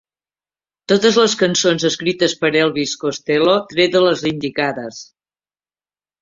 Totes 0.91 1.19
les 1.19 1.35
cançons 1.41 1.85
escrites 1.89 2.33
per 2.45 2.51
Elvis 2.63 2.95
Costello 3.03 3.59
tret 3.75 3.93
de 3.97 4.03
les 4.07 4.25
indicades. 4.31 5.05